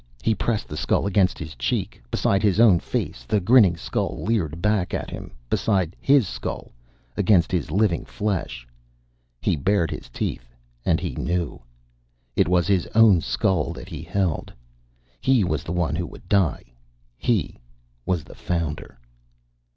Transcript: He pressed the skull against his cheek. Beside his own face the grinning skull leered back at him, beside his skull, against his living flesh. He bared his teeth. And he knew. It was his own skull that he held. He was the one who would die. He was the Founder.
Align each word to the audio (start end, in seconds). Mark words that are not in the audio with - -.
He 0.23 0.33
pressed 0.33 0.67
the 0.67 0.75
skull 0.77 1.05
against 1.05 1.37
his 1.37 1.53
cheek. 1.53 2.01
Beside 2.09 2.41
his 2.41 2.59
own 2.59 2.79
face 2.79 3.23
the 3.23 3.39
grinning 3.39 3.77
skull 3.77 4.23
leered 4.25 4.59
back 4.59 4.95
at 4.95 5.11
him, 5.11 5.29
beside 5.47 5.95
his 6.01 6.27
skull, 6.27 6.71
against 7.15 7.51
his 7.51 7.69
living 7.69 8.05
flesh. 8.05 8.67
He 9.43 9.55
bared 9.55 9.91
his 9.91 10.09
teeth. 10.09 10.55
And 10.87 10.99
he 10.99 11.13
knew. 11.13 11.61
It 12.35 12.47
was 12.47 12.65
his 12.65 12.87
own 12.95 13.21
skull 13.21 13.73
that 13.73 13.89
he 13.89 14.01
held. 14.01 14.51
He 15.19 15.43
was 15.43 15.63
the 15.63 15.71
one 15.71 15.95
who 15.95 16.07
would 16.07 16.27
die. 16.27 16.63
He 17.15 17.59
was 18.03 18.23
the 18.23 18.33
Founder. 18.33 18.97